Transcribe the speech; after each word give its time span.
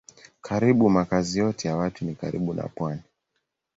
Karibu 0.41 0.89
makazi 0.89 1.39
yote 1.39 1.67
ya 1.67 1.75
watu 1.77 2.05
ni 2.05 2.15
karibu 2.15 2.53
na 2.53 2.63
pwani. 2.67 3.01